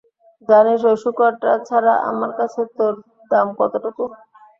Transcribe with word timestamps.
জানিস 0.49 0.81
ওই 0.83 0.97
শূকরটা 1.03 1.51
ছাড়া 1.67 1.93
আমার 2.09 2.31
কাছে 2.39 2.61
তোর 2.77 2.93
দাম 3.31 3.47
কতটুকু? 3.59 4.03